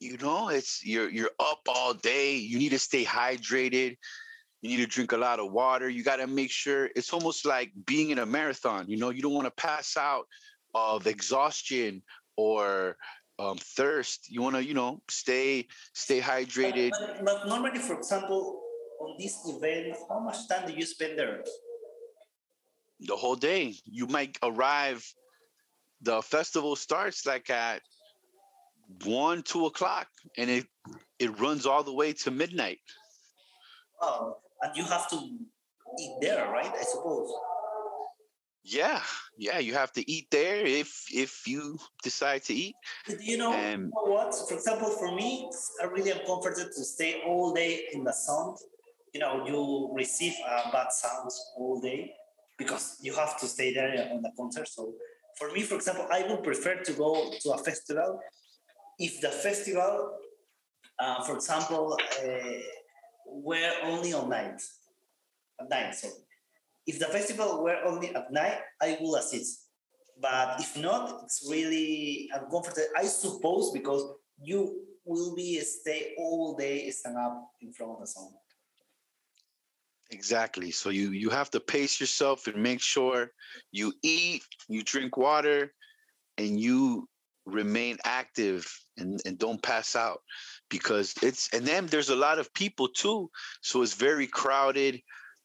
you 0.00 0.18
know, 0.18 0.48
it's 0.48 0.84
you're 0.84 1.08
you're 1.08 1.30
up 1.40 1.60
all 1.68 1.94
day. 1.94 2.36
You 2.36 2.58
need 2.58 2.70
to 2.70 2.78
stay 2.78 3.04
hydrated. 3.04 3.96
You 4.60 4.70
need 4.70 4.84
to 4.84 4.86
drink 4.86 5.12
a 5.12 5.16
lot 5.16 5.40
of 5.40 5.52
water. 5.52 5.88
You 5.88 6.02
got 6.02 6.16
to 6.16 6.26
make 6.26 6.50
sure 6.50 6.90
it's 6.96 7.12
almost 7.12 7.46
like 7.46 7.72
being 7.86 8.10
in 8.10 8.18
a 8.18 8.26
marathon. 8.26 8.86
You 8.88 8.96
know, 8.98 9.10
you 9.10 9.22
don't 9.22 9.34
want 9.34 9.46
to 9.46 9.62
pass 9.62 9.96
out 9.96 10.26
of 10.74 11.06
exhaustion 11.06 12.02
or 12.36 12.96
um, 13.38 13.58
thirst. 13.58 14.30
You 14.30 14.42
want 14.42 14.56
to, 14.56 14.64
you 14.64 14.74
know, 14.74 15.00
stay 15.08 15.66
stay 15.92 16.20
hydrated. 16.20 16.90
But, 16.90 17.24
but 17.24 17.48
normally, 17.48 17.80
for 17.80 17.94
example, 17.94 18.60
on 19.00 19.16
this 19.18 19.36
event, 19.46 19.96
how 20.08 20.20
much 20.20 20.48
time 20.48 20.66
do 20.66 20.72
you 20.72 20.86
spend 20.86 21.18
there? 21.18 21.42
the 23.00 23.16
whole 23.16 23.36
day. 23.36 23.74
You 23.84 24.06
might 24.06 24.38
arrive. 24.42 25.04
The 26.02 26.22
festival 26.22 26.76
starts 26.76 27.26
like 27.26 27.50
at 27.50 27.82
one, 29.04 29.42
two 29.42 29.66
o'clock, 29.66 30.08
and 30.36 30.50
it 30.50 30.66
it 31.18 31.38
runs 31.40 31.66
all 31.66 31.82
the 31.82 31.94
way 31.94 32.12
to 32.12 32.30
midnight. 32.30 32.78
Oh, 34.00 34.36
and 34.62 34.76
you 34.76 34.84
have 34.84 35.08
to 35.10 35.16
eat 35.16 36.16
there, 36.20 36.50
right? 36.50 36.72
I 36.72 36.82
suppose. 36.82 37.32
Yeah, 38.64 39.00
yeah. 39.36 39.58
You 39.58 39.74
have 39.74 39.92
to 39.92 40.10
eat 40.10 40.30
there 40.30 40.64
if 40.64 41.06
if 41.12 41.46
you 41.46 41.78
decide 42.02 42.44
to 42.44 42.54
eat. 42.54 42.74
You 43.20 43.36
know, 43.36 43.52
Um, 43.52 43.80
you 43.82 43.92
know 43.94 44.10
what? 44.10 44.34
For 44.48 44.54
example, 44.54 44.88
for 44.88 45.14
me, 45.14 45.50
i 45.82 45.84
really 45.84 46.12
am 46.12 46.24
comforted 46.26 46.72
to 46.72 46.84
stay 46.84 47.20
all 47.26 47.52
day 47.52 47.88
in 47.92 48.04
the 48.04 48.12
sound. 48.12 48.56
You 49.12 49.20
know, 49.20 49.46
you 49.46 49.92
receive 49.94 50.34
uh, 50.48 50.72
bad 50.72 50.90
sounds 50.92 51.34
all 51.58 51.78
day 51.80 52.14
because 52.56 52.96
you 53.02 53.14
have 53.14 53.38
to 53.40 53.46
stay 53.46 53.74
there 53.74 54.08
on 54.12 54.22
the 54.22 54.32
concert. 54.36 54.68
So, 54.68 54.94
for 55.38 55.52
me, 55.52 55.62
for 55.62 55.74
example, 55.74 56.06
I 56.10 56.22
would 56.26 56.42
prefer 56.42 56.76
to 56.82 56.92
go 56.94 57.32
to 57.42 57.50
a 57.52 57.58
festival 57.58 58.18
if 58.98 59.20
the 59.20 59.28
festival, 59.28 60.16
uh, 60.98 61.22
for 61.24 61.34
example, 61.36 61.98
uh, 62.24 62.60
were 63.26 63.72
only 63.82 64.14
on 64.14 64.30
night, 64.30 64.62
at 65.60 65.68
night. 65.68 65.94
So, 65.94 66.08
if 66.86 66.98
the 66.98 67.06
festival 67.06 67.62
were 67.62 67.78
only 67.84 68.14
at 68.14 68.30
night, 68.32 68.58
I 68.82 68.98
will 69.00 69.16
assist 69.16 69.64
but 70.20 70.60
if 70.60 70.76
not 70.76 71.22
it's 71.24 71.46
really 71.50 72.30
uncomfortable 72.32 72.86
i 72.96 73.04
suppose 73.04 73.72
because 73.72 74.02
you 74.40 74.82
will 75.04 75.34
be 75.34 75.58
stay 75.60 76.14
all 76.18 76.56
day 76.56 76.90
stand 76.90 77.16
up 77.16 77.50
in 77.60 77.72
front 77.72 77.92
of 77.92 78.00
the 78.00 78.06
sun 78.06 78.28
Exactly. 80.10 80.70
So 80.70 80.90
you 80.90 81.10
you 81.10 81.30
have 81.30 81.50
to 81.52 81.60
pace 81.60 81.98
yourself 81.98 82.46
and 82.46 82.62
make 82.62 82.80
sure 82.80 83.30
you 83.72 83.92
eat, 84.02 84.42
you 84.68 84.82
drink 84.82 85.16
water, 85.16 85.72
and 86.38 86.60
you 86.60 87.08
remain 87.46 87.96
active 88.04 88.70
and, 88.96 89.20
and 89.26 89.38
don't 89.38 89.62
pass 89.62 89.96
out 89.96 90.20
because 90.70 91.14
it's 91.22 91.52
and 91.52 91.66
then 91.66 91.86
there's 91.86 92.10
a 92.10 92.16
lot 92.16 92.38
of 92.38 92.52
people 92.54 92.88
too. 92.88 93.30
So 93.62 93.82
it's 93.82 93.94
very 93.94 94.26
crowded. 94.26 95.00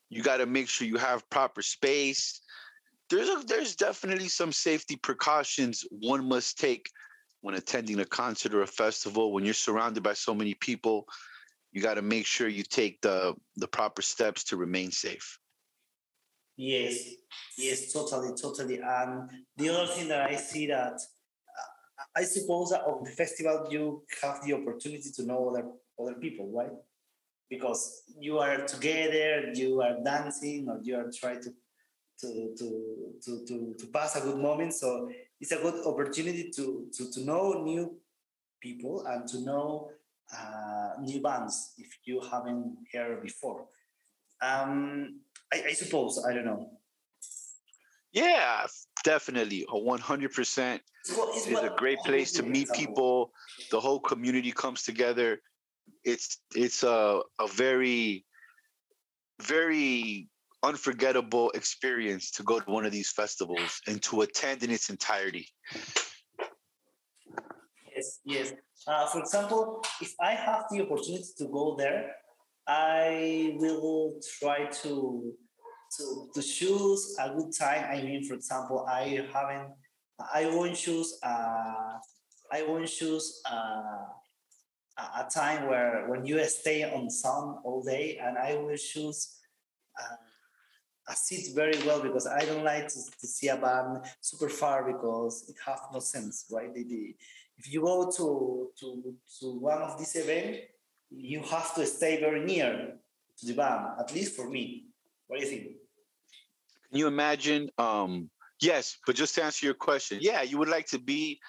You 0.10 0.24
got 0.24 0.38
to 0.38 0.46
make 0.46 0.68
sure 0.68 0.88
you 0.88 0.98
have 0.98 1.30
proper 1.30 1.62
space. 1.62 2.42
There's 3.10 3.30
a, 3.30 3.44
there's 3.46 3.76
definitely 3.76 4.28
some 4.28 4.52
safety 4.52 4.96
precautions 4.96 5.84
one 5.92 6.28
must 6.28 6.60
take 6.60 6.90
when 7.42 7.56
attending 7.56 8.00
a 8.00 8.06
concert 8.06 8.54
or 8.54 8.62
a 8.62 8.68
festival. 8.68 9.32
When 9.32 9.46
you're 9.46 9.54
surrounded 9.54 10.04
by 10.04 10.14
so 10.14 10.34
many 10.34 10.54
people 10.56 11.08
you 11.72 11.82
got 11.82 11.96
to 11.96 12.02
make 12.02 12.26
sure 12.26 12.48
you 12.48 12.64
take 12.64 13.02
the 13.02 13.36
the 13.58 13.68
proper 13.68 14.02
steps 14.02 14.44
to 14.46 14.58
remain 14.58 14.92
safe. 14.92 15.40
Yes 16.58 16.98
yes 17.58 17.94
totally 17.94 18.34
totally. 18.36 18.80
And 18.80 19.30
the 19.58 19.70
other 19.70 19.92
thing 19.92 20.08
that 20.10 20.30
i 20.30 20.36
see 20.36 20.68
that 20.68 20.94
uh, 20.94 22.04
i 22.16 22.24
suppose 22.24 22.70
that 22.72 22.82
on 22.82 23.04
the 23.04 23.12
festival 23.12 23.68
you 23.70 24.04
have 24.22 24.44
the 24.46 24.54
opportunity 24.54 25.10
to 25.16 25.26
know 25.26 25.50
other 25.50 25.68
other 26.00 26.16
people 26.20 26.52
right 26.54 26.72
because 27.50 28.04
you 28.20 28.40
are 28.40 28.66
together 28.66 29.52
you 29.54 29.82
are 29.82 29.98
dancing 30.04 30.68
or 30.70 30.80
you 30.84 30.96
are 30.96 31.10
trying 31.12 31.42
to 31.42 31.52
to, 32.20 32.54
to, 32.58 33.14
to, 33.24 33.46
to, 33.46 33.76
to 33.80 33.86
pass 33.88 34.16
a 34.16 34.22
good 34.22 34.38
moment. 34.38 34.74
So 34.74 35.10
it's 35.40 35.52
a 35.52 35.58
good 35.58 35.86
opportunity 35.86 36.52
to, 36.56 36.88
to, 36.98 37.12
to 37.12 37.24
know 37.24 37.64
new 37.64 37.96
people 38.62 39.06
and 39.08 39.28
to 39.30 39.40
know 39.42 39.92
uh, 40.38 41.02
new 41.02 41.22
bands 41.22 41.74
if 41.78 41.88
you 42.04 42.22
haven't 42.22 42.78
heard 42.94 43.22
before. 43.24 43.66
Um, 44.42 45.22
I, 45.54 45.64
I 45.70 45.74
suppose, 45.74 46.24
I 46.28 46.34
don't 46.34 46.46
know. 46.46 46.72
yeah 48.12 48.66
definitely 49.04 49.66
a 49.70 49.76
100% 49.76 50.80
It's 51.06 51.48
is 51.48 51.58
a 51.60 51.74
great 51.78 52.00
place 52.00 52.32
to 52.34 52.44
meet 52.44 52.70
people 52.74 53.32
the 53.72 53.80
whole 53.80 54.00
community 54.00 54.52
comes 54.52 54.84
together 54.84 55.40
it's 56.04 56.42
it's 56.56 56.84
a 56.84 57.22
a 57.40 57.48
very 57.48 58.26
very 59.42 60.28
unforgettable 60.64 61.52
experience 61.52 62.32
to 62.32 62.44
go 62.44 62.60
to 62.60 62.70
one 62.70 62.86
of 62.86 62.92
these 62.92 63.12
festivals 63.12 63.82
and 63.88 64.02
to 64.04 64.22
attend 64.22 64.64
in 64.64 64.70
its 64.70 64.90
entirety. 64.90 65.48
Yes, 67.96 68.20
yes. 68.26 68.54
Uh, 68.88 69.08
for 69.08 69.20
example, 69.20 69.84
if 70.02 70.14
I 70.22 70.32
have 70.32 70.66
the 70.72 70.82
opportunity 70.82 71.28
to 71.38 71.46
go 71.48 71.76
there, 71.78 72.16
I 72.68 73.56
will 73.58 74.20
try 74.40 74.66
to 74.84 75.34
to 75.98 76.30
to 76.34 76.42
choose 76.42 77.16
a 77.20 77.34
good 77.34 77.52
time. 77.58 77.86
I 77.90 78.02
mean, 78.02 78.24
for 78.24 78.36
example, 78.36 78.86
I 78.88 79.26
haven't, 79.34 79.74
I 80.34 80.46
won't 80.48 80.76
choose, 80.76 81.18
uh, 81.24 81.98
I 82.52 82.64
won't 82.68 82.88
choose 82.88 83.42
uh, 83.50 84.06
a 85.18 85.30
time 85.30 85.68
where 85.68 86.06
when 86.08 86.26
you 86.26 86.44
stay 86.46 86.84
on 86.84 87.10
sun 87.10 87.58
all 87.64 87.84
day, 87.84 88.20
and 88.22 88.38
I 88.38 88.56
will 88.56 88.78
choose. 88.78 89.36
Uh, 90.00 90.16
a 91.10 91.16
seat 91.16 91.56
very 91.56 91.78
well 91.86 92.02
because 92.02 92.28
I 92.28 92.46
don't 92.46 92.64
like 92.64 92.88
to, 92.88 93.00
to 93.20 93.28
see 93.28 93.48
a 93.48 93.58
band 93.58 94.06
super 94.22 94.48
far 94.48 94.84
because 94.84 95.50
it 95.50 95.56
have 95.66 95.82
no 95.92 96.00
sense, 96.00 96.46
right? 96.52 96.74
The, 96.74 96.84
the, 96.84 97.16
if 97.58 97.74
you 97.74 97.82
go 97.82 98.12
to, 98.16 98.70
to, 98.80 99.16
to 99.40 99.60
one 99.60 99.82
of 99.82 99.98
these 99.98 100.16
events, 100.16 100.60
you 101.10 101.42
have 101.42 101.74
to 101.76 101.86
stay 101.86 102.20
very 102.20 102.46
near 102.46 102.94
to 103.40 103.46
the 103.46 103.54
band, 103.54 103.88
at 104.00 104.14
least 104.14 104.36
for 104.36 104.50
me. 104.50 104.86
What 105.28 105.40
do 105.40 105.46
you 105.46 105.52
think? 105.52 105.64
Can 106.90 107.00
you 107.00 107.08
imagine? 107.08 107.70
Um, 107.78 108.30
yes, 108.62 108.98
but 109.06 109.16
just 109.16 109.36
to 109.36 109.44
answer 109.44 109.66
your 109.66 109.76
question, 109.76 110.20
yeah, 110.22 110.44
you 110.44 110.58
would 110.60 110.70
like 110.70 110.88
to 110.88 111.00
be 111.00 111.40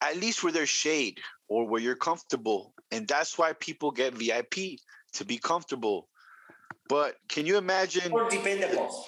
at 0.00 0.16
least 0.16 0.42
where 0.42 0.52
there's 0.52 0.68
shade 0.68 1.20
or 1.48 1.66
where 1.66 1.80
you're 1.80 1.96
comfortable. 1.96 2.74
And 2.90 3.06
that's 3.06 3.38
why 3.38 3.52
people 3.52 3.90
get 3.90 4.14
VIP 4.14 4.78
to 5.14 5.24
be 5.24 5.38
comfortable. 5.38 6.08
But 6.88 7.16
can 7.28 7.46
you 7.46 7.56
imagine? 7.56 8.12
Or 8.12 8.28
dependable. 8.28 9.06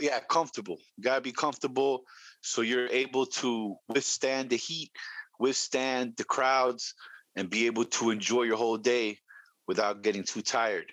yeah, 0.00 0.20
comfortable. 0.20 0.78
You 0.96 1.04
gotta 1.04 1.20
be 1.20 1.32
comfortable 1.32 2.04
so 2.40 2.62
you're 2.62 2.88
able 2.88 3.26
to 3.26 3.76
withstand 3.88 4.50
the 4.50 4.56
heat, 4.56 4.90
withstand 5.38 6.14
the 6.16 6.24
crowds, 6.24 6.94
and 7.36 7.48
be 7.48 7.66
able 7.66 7.84
to 7.84 8.10
enjoy 8.10 8.42
your 8.42 8.56
whole 8.56 8.78
day 8.78 9.18
without 9.66 10.02
getting 10.02 10.24
too 10.24 10.42
tired. 10.42 10.92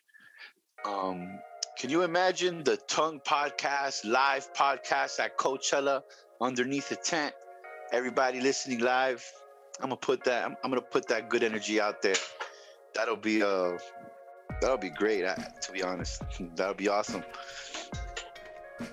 Um, 0.85 1.39
can 1.77 1.89
you 1.89 2.03
imagine 2.03 2.63
the 2.63 2.77
Tongue 2.77 3.19
Podcast, 3.25 4.05
live 4.05 4.53
podcast 4.53 5.19
at 5.19 5.37
Coachella 5.37 6.01
underneath 6.39 6.89
the 6.89 6.95
tent? 6.95 7.33
Everybody 7.91 8.39
listening 8.39 8.79
live. 8.79 9.25
I'm 9.81 9.89
gonna 9.89 9.95
put 9.95 10.23
that. 10.25 10.45
I'm, 10.45 10.57
I'm 10.63 10.69
gonna 10.71 10.81
put 10.81 11.07
that 11.07 11.29
good 11.29 11.43
energy 11.43 11.79
out 11.79 12.01
there. 12.01 12.15
That'll 12.93 13.15
be 13.15 13.41
uh, 13.41 13.77
that'll 14.61 14.77
be 14.77 14.89
great. 14.89 15.23
uh, 15.25 15.35
To 15.35 15.71
be 15.71 15.81
honest, 15.83 16.21
that'll 16.55 16.73
be 16.73 16.89
awesome. 16.89 17.23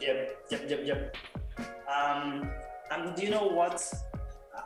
Yep, 0.00 0.46
yep, 0.50 0.62
yep, 0.68 0.80
yep. 0.84 1.16
Um, 1.88 2.48
and 2.90 3.14
do 3.16 3.22
you 3.22 3.30
know 3.30 3.46
what? 3.46 3.82
I, 4.54 4.60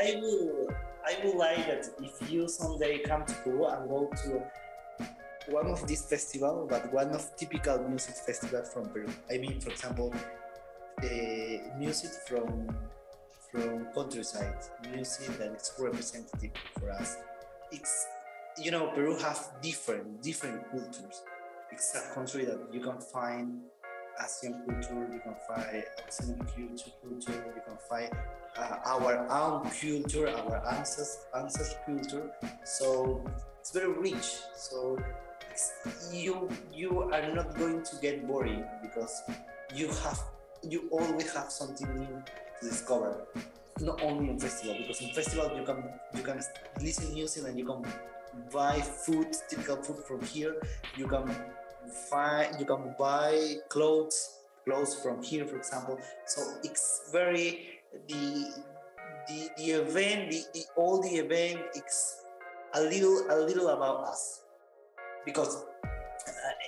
I, 0.00 0.14
I 0.14 0.20
will, 0.20 0.68
I 1.06 1.24
will 1.24 1.38
like 1.38 1.66
that 1.66 1.88
if 2.00 2.30
you 2.30 2.48
someday 2.48 3.00
come 3.00 3.24
to 3.24 3.34
Peru 3.42 3.66
and 3.66 3.88
go 3.88 4.10
to 4.24 4.42
one 5.50 5.66
of 5.66 5.86
these 5.86 6.02
festival, 6.02 6.66
but 6.68 6.92
one 6.92 7.10
of 7.10 7.34
typical 7.36 7.78
music 7.88 8.14
festival 8.14 8.62
from 8.62 8.88
Peru. 8.90 9.08
I 9.30 9.38
mean, 9.38 9.60
for 9.60 9.70
example, 9.70 10.14
the 11.00 11.60
music 11.76 12.10
from 12.28 12.68
from 13.50 13.86
countryside, 13.94 14.54
music 14.90 15.38
that 15.38 15.52
is 15.52 15.72
representative 15.78 16.50
for 16.78 16.90
us. 16.92 17.16
It's 17.72 18.06
you 18.58 18.70
know, 18.70 18.88
Peru 18.88 19.16
have 19.18 19.50
different 19.62 20.22
different 20.22 20.70
cultures. 20.70 21.22
It's 21.70 21.94
a 21.94 22.14
country 22.14 22.44
that 22.44 22.58
you 22.72 22.80
can 22.80 23.00
find 23.00 23.60
Asian 24.20 24.62
culture, 24.66 25.08
you 25.12 25.20
can 25.20 25.34
find 25.48 25.84
Occidental 25.98 26.46
culture, 26.46 26.92
culture 27.02 27.52
you 27.56 27.62
can 27.66 27.78
find 27.88 28.10
uh, 28.56 28.76
our 28.84 29.26
own 29.30 29.70
culture, 29.70 30.28
our 30.28 30.62
ancestors, 30.68 31.26
ancestors 31.34 31.76
culture. 31.86 32.30
So 32.64 33.24
it's 33.60 33.70
very 33.70 33.92
rich. 33.92 34.26
So 34.54 34.98
you 36.12 36.48
you 36.72 37.02
are 37.12 37.34
not 37.34 37.56
going 37.56 37.82
to 37.82 37.96
get 38.02 38.26
boring 38.26 38.64
because 38.82 39.22
you 39.74 39.88
have 39.88 40.20
you 40.68 40.88
always 40.90 41.32
have 41.32 41.50
something 41.50 41.88
new 41.96 42.22
discover. 42.62 43.26
Not 43.80 44.02
only 44.02 44.30
in 44.30 44.38
festival 44.38 44.76
because 44.78 45.00
in 45.00 45.10
festival 45.12 45.50
you 45.56 45.64
can 45.64 45.84
you 46.14 46.22
can 46.22 46.40
listen 46.80 47.14
music 47.14 47.48
and 47.48 47.58
you 47.58 47.64
can 47.64 47.84
buy 48.52 48.80
food, 48.80 49.28
typical 49.48 49.76
food 49.76 50.04
from 50.04 50.20
here. 50.22 50.56
You 50.96 51.06
can 51.06 51.34
find 52.10 52.58
you 52.58 52.66
can 52.66 52.94
buy 52.98 53.56
clothes 53.68 54.40
clothes 54.64 54.94
from 55.02 55.22
here 55.22 55.46
for 55.46 55.56
example 55.56 55.98
so 56.26 56.42
it's 56.62 57.08
very 57.10 57.80
the 58.08 58.52
the, 59.26 59.48
the 59.56 59.70
event 59.70 60.30
the, 60.30 60.42
the 60.54 60.64
all 60.76 61.00
the 61.02 61.08
event 61.08 61.58
it's 61.74 62.22
a 62.74 62.80
little 62.80 63.26
a 63.30 63.36
little 63.40 63.68
about 63.68 64.04
us 64.04 64.42
because 65.24 65.64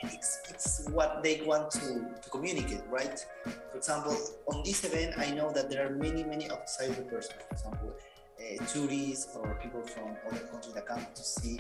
it's, 0.04 0.40
it's 0.48 0.88
what 0.90 1.22
they 1.22 1.42
want 1.42 1.70
to, 1.70 2.06
to 2.20 2.30
communicate 2.30 2.82
right 2.90 3.24
for 3.70 3.76
example 3.76 4.16
on 4.46 4.62
this 4.64 4.84
event 4.84 5.14
i 5.18 5.30
know 5.30 5.52
that 5.52 5.70
there 5.70 5.86
are 5.86 5.90
many 5.90 6.24
many 6.24 6.50
outsider 6.50 7.02
persons 7.02 7.34
for 7.48 7.54
example 7.54 7.94
uh, 8.42 8.64
tourists 8.66 9.36
or 9.36 9.58
people 9.62 9.82
from 9.82 10.16
other 10.26 10.44
countries 10.46 10.74
that 10.74 10.86
come 10.86 11.06
to 11.14 11.22
see 11.22 11.58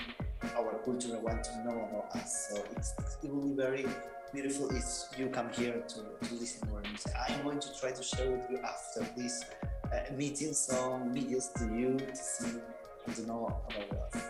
our 0.56 0.78
culture 0.84 1.14
and 1.14 1.22
want 1.22 1.44
to 1.44 1.64
know 1.64 1.88
about 1.88 2.16
us. 2.16 2.48
So 2.50 2.64
it's, 2.76 2.94
it 3.22 3.32
will 3.32 3.48
be 3.48 3.54
very 3.54 3.86
beautiful 4.32 4.68
if 4.74 4.84
you 5.18 5.28
come 5.28 5.50
here 5.52 5.82
to, 5.86 6.28
to 6.28 6.34
listen 6.34 6.66
to 6.68 6.74
our 6.74 6.80
music. 6.82 7.12
I'm 7.28 7.42
going 7.42 7.60
to 7.60 7.78
try 7.78 7.92
to 7.92 8.02
share 8.02 8.30
with 8.30 8.50
you 8.50 8.58
after 8.58 9.06
this 9.16 9.44
uh, 9.92 10.12
meeting 10.14 10.52
some 10.52 11.14
videos 11.14 11.52
to 11.54 11.64
you 11.74 11.98
to 11.98 12.16
see 12.16 12.58
and 13.06 13.16
to 13.16 13.26
know 13.26 13.62
about 13.68 14.14
us. 14.14 14.22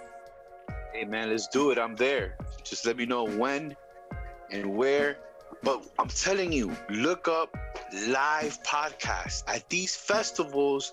Hey 0.92 1.04
man, 1.04 1.30
let's 1.30 1.48
do 1.48 1.70
it. 1.70 1.78
I'm 1.78 1.96
there. 1.96 2.36
Just 2.64 2.84
let 2.84 2.96
me 2.96 3.06
know 3.06 3.24
when 3.24 3.74
and 4.52 4.76
where. 4.76 5.18
But 5.62 5.84
I'm 5.98 6.08
telling 6.08 6.52
you, 6.52 6.76
look 6.88 7.28
up 7.28 7.56
live 8.08 8.62
podcasts 8.62 9.42
at 9.46 9.68
these 9.68 9.94
festivals. 9.94 10.92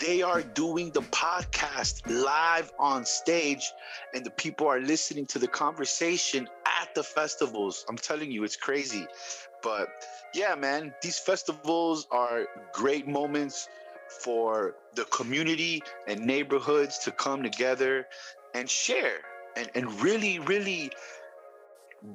They 0.00 0.22
are 0.22 0.42
doing 0.42 0.90
the 0.90 1.02
podcast 1.02 2.02
live 2.08 2.72
on 2.78 3.04
stage, 3.04 3.70
and 4.14 4.24
the 4.24 4.30
people 4.30 4.66
are 4.66 4.80
listening 4.80 5.26
to 5.26 5.38
the 5.38 5.48
conversation 5.48 6.48
at 6.80 6.94
the 6.94 7.02
festivals. 7.02 7.84
I'm 7.88 7.98
telling 7.98 8.30
you, 8.32 8.44
it's 8.44 8.56
crazy. 8.56 9.06
But 9.62 9.88
yeah, 10.34 10.54
man, 10.54 10.94
these 11.02 11.18
festivals 11.18 12.06
are 12.10 12.46
great 12.72 13.06
moments 13.06 13.68
for 14.08 14.74
the 14.94 15.04
community 15.04 15.82
and 16.06 16.26
neighborhoods 16.26 16.98
to 16.98 17.10
come 17.12 17.42
together 17.42 18.06
and 18.54 18.68
share 18.68 19.20
and, 19.56 19.70
and 19.74 20.00
really, 20.02 20.38
really 20.38 20.90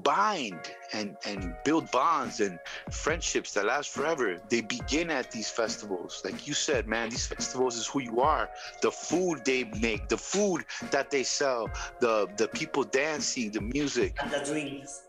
bind 0.04 0.60
and, 0.94 1.18
and 1.26 1.56
build 1.64 1.90
bonds 1.92 2.40
and 2.40 2.60
friendships 2.92 3.54
that 3.54 3.66
last 3.66 3.90
forever. 3.90 4.38
They 4.50 4.62
begin 4.62 5.10
at 5.10 5.32
these 5.32 5.50
festivals. 5.50 6.22
Like 6.24 6.48
you 6.48 6.54
said, 6.54 6.88
man, 6.88 7.10
these 7.10 7.28
festivals 7.28 7.76
is 7.76 7.88
who 7.88 8.02
you 8.02 8.20
are. 8.22 8.50
The 8.82 8.92
food 8.92 9.46
they 9.46 9.66
make, 9.80 10.08
the 10.10 10.18
food 10.18 10.66
that 10.92 11.10
they 11.10 11.24
sell, 11.24 11.70
the 12.00 12.28
the 12.38 12.48
people 12.50 12.84
dancing, 12.84 13.52
the 13.52 13.62
music, 13.62 14.18
And 14.22 14.32
the 14.32 14.40
drinks. 14.46 15.04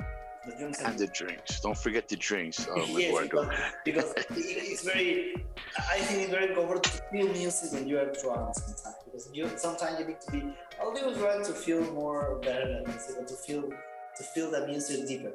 The 0.46 0.54
drinks 0.54 0.78
and 0.82 0.98
the 0.98 1.06
drinks. 1.08 1.60
Don't 1.60 1.76
forget 1.76 2.08
the 2.08 2.16
drinks, 2.16 2.66
uh, 2.68 2.74
yes, 2.96 3.22
because, 3.22 3.48
because 3.84 4.14
it's 4.30 4.82
very, 4.82 5.44
I 5.92 5.98
think 5.98 6.22
it's 6.22 6.30
very 6.30 6.54
covered 6.54 6.82
to 6.84 6.90
feel 7.10 7.28
music 7.28 7.72
when 7.72 7.86
you 7.86 7.98
are 7.98 8.06
drunk 8.06 8.54
sometimes. 8.54 8.96
Because 9.04 9.28
you 9.32 9.50
sometimes 9.56 10.00
you 10.00 10.06
need 10.06 10.20
to 10.20 10.32
be 10.32 10.54
a 10.80 10.88
little 10.88 11.12
drunk 11.14 11.44
to 11.46 11.52
feel 11.52 11.82
more 11.92 12.38
better 12.42 12.66
than 12.66 12.84
music, 12.88 13.26
to 13.26 13.34
feel 13.34 13.70
to 14.18 14.24
feel 14.24 14.50
the 14.50 14.66
music 14.66 15.06
deeper. 15.06 15.32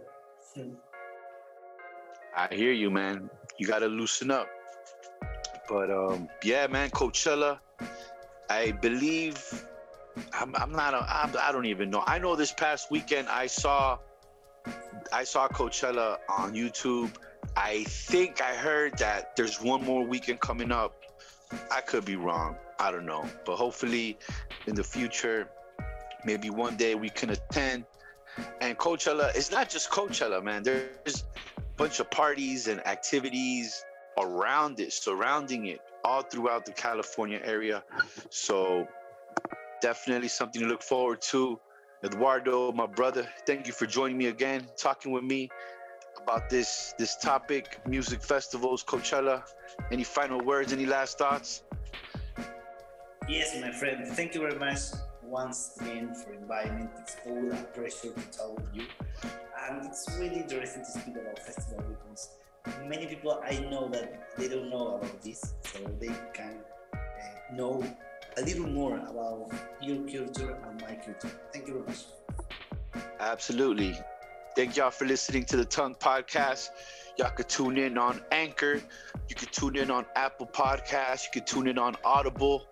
Hmm. 0.55 0.73
I 2.35 2.53
hear 2.53 2.71
you, 2.71 2.91
man. 2.91 3.29
You 3.57 3.67
gotta 3.67 3.87
loosen 3.87 4.29
up. 4.31 4.47
But 5.69 5.89
um, 5.89 6.27
yeah, 6.43 6.67
man, 6.67 6.89
Coachella. 6.89 7.59
I 8.49 8.71
believe 8.71 9.65
I'm, 10.33 10.55
I'm 10.55 10.71
not. 10.71 10.93
A, 10.93 11.05
I'm, 11.09 11.33
I 11.39 11.51
don't 11.51 11.65
even 11.65 11.89
know. 11.89 12.03
I 12.05 12.19
know 12.19 12.35
this 12.35 12.51
past 12.51 12.91
weekend 12.91 13.27
I 13.29 13.47
saw 13.47 13.97
I 15.11 15.23
saw 15.23 15.47
Coachella 15.47 16.17
on 16.29 16.53
YouTube. 16.53 17.15
I 17.55 17.83
think 17.83 18.41
I 18.41 18.55
heard 18.55 18.97
that 18.97 19.35
there's 19.35 19.61
one 19.61 19.83
more 19.83 20.05
weekend 20.05 20.39
coming 20.39 20.71
up. 20.71 20.95
I 21.71 21.81
could 21.81 22.05
be 22.05 22.15
wrong. 22.15 22.55
I 22.79 22.91
don't 22.91 23.05
know. 23.05 23.29
But 23.45 23.57
hopefully, 23.57 24.17
in 24.65 24.75
the 24.75 24.83
future, 24.83 25.47
maybe 26.25 26.49
one 26.49 26.75
day 26.77 26.95
we 26.95 27.09
can 27.09 27.29
attend. 27.29 27.85
And 28.61 28.77
Coachella, 28.77 29.35
it's 29.35 29.51
not 29.51 29.69
just 29.69 29.89
Coachella, 29.89 30.43
man. 30.43 30.63
There's 30.63 31.23
a 31.57 31.61
bunch 31.77 31.99
of 31.99 32.09
parties 32.09 32.67
and 32.67 32.85
activities 32.87 33.83
around 34.17 34.79
it, 34.79 34.93
surrounding 34.93 35.67
it, 35.67 35.79
all 36.03 36.21
throughout 36.21 36.65
the 36.65 36.71
California 36.71 37.39
area. 37.43 37.83
So 38.29 38.87
definitely 39.81 40.27
something 40.27 40.61
to 40.61 40.67
look 40.67 40.81
forward 40.81 41.21
to. 41.33 41.59
Eduardo, 42.03 42.71
my 42.73 42.85
brother, 42.85 43.27
thank 43.45 43.65
you 43.65 43.73
for 43.73 43.85
joining 43.85 44.17
me 44.17 44.27
again, 44.27 44.67
talking 44.77 45.11
with 45.13 45.23
me 45.23 45.49
about 46.21 46.49
this 46.49 46.93
this 46.97 47.15
topic, 47.17 47.79
music 47.87 48.21
festivals, 48.21 48.83
Coachella. 48.83 49.43
Any 49.91 50.03
final 50.03 50.39
words? 50.41 50.73
Any 50.73 50.85
last 50.85 51.17
thoughts? 51.17 51.63
Yes, 53.27 53.57
my 53.61 53.71
friend. 53.71 54.05
Thank 54.07 54.35
you 54.35 54.41
very 54.41 54.59
much 54.59 54.79
once 55.33 55.75
again 55.81 56.13
for 56.13 56.31
environment. 56.31 56.91
It's 57.01 57.17
all 57.25 57.51
a 57.51 57.63
pleasure 57.75 58.13
to 58.35 58.43
with 58.55 58.69
you, 58.71 58.85
and 59.65 59.83
it's 59.87 60.05
really 60.19 60.41
interesting 60.41 60.83
to 60.85 60.91
speak 60.91 61.15
about 61.15 61.39
festival 61.39 61.83
because 61.89 62.29
many 62.87 63.07
people 63.07 63.41
I 63.43 63.57
know 63.71 63.89
that 63.89 64.37
they 64.37 64.47
don't 64.47 64.69
know 64.69 64.97
about 64.97 65.21
this, 65.23 65.55
so 65.63 65.79
they 65.99 66.13
can 66.35 66.59
uh, 66.93 67.55
know 67.55 67.83
a 68.37 68.41
little 68.43 68.67
more 68.67 68.97
about 68.97 69.51
your 69.81 69.97
culture 70.05 70.55
and 70.65 70.81
my 70.81 70.93
culture. 71.03 71.33
Thank 71.51 71.67
you 71.67 71.73
very 71.73 71.85
much. 71.87 72.03
Absolutely. 73.19 73.97
Thank 74.55 74.77
y'all 74.77 74.91
for 74.91 75.05
listening 75.05 75.45
to 75.45 75.57
the 75.57 75.65
Tongue 75.65 75.95
Podcast. 75.95 76.69
Y'all 77.17 77.31
could 77.31 77.49
tune 77.49 77.77
in 77.77 77.97
on 77.97 78.21
Anchor. 78.31 78.75
You 79.29 79.35
can 79.35 79.49
tune 79.49 79.77
in 79.77 79.89
on 79.89 80.05
Apple 80.15 80.45
Podcasts. 80.45 81.25
You 81.25 81.41
can 81.41 81.45
tune 81.45 81.67
in 81.67 81.79
on 81.79 81.95
Audible. 82.05 82.67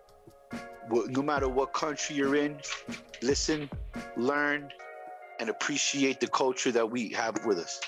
No 0.92 1.22
matter 1.22 1.48
what 1.48 1.72
country 1.72 2.16
you're 2.16 2.36
in, 2.36 2.60
listen, 3.22 3.70
learn, 4.16 4.70
and 5.40 5.48
appreciate 5.48 6.20
the 6.20 6.28
culture 6.28 6.70
that 6.70 6.90
we 6.90 7.08
have 7.10 7.44
with 7.46 7.58
us. 7.58 7.80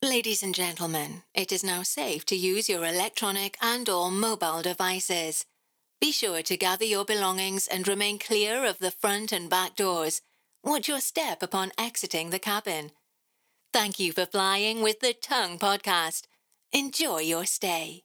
Ladies 0.00 0.44
and 0.44 0.54
gentlemen, 0.54 1.24
it 1.34 1.50
is 1.50 1.64
now 1.64 1.82
safe 1.82 2.24
to 2.26 2.36
use 2.36 2.68
your 2.68 2.84
electronic 2.84 3.58
and 3.60 3.88
or 3.88 4.12
mobile 4.12 4.62
devices. 4.62 5.44
Be 6.00 6.12
sure 6.12 6.42
to 6.42 6.56
gather 6.56 6.84
your 6.84 7.04
belongings 7.04 7.66
and 7.66 7.88
remain 7.88 8.20
clear 8.20 8.64
of 8.64 8.78
the 8.78 8.92
front 8.92 9.32
and 9.32 9.50
back 9.50 9.74
doors. 9.74 10.22
Watch 10.62 10.86
your 10.86 11.00
step 11.00 11.42
upon 11.42 11.72
exiting 11.76 12.30
the 12.30 12.38
cabin. 12.38 12.92
Thank 13.72 13.98
you 13.98 14.12
for 14.12 14.26
flying 14.26 14.82
with 14.82 15.00
the 15.00 15.12
Tongue 15.12 15.58
Podcast. 15.58 16.28
Enjoy 16.72 17.18
your 17.18 17.44
stay. 17.44 18.04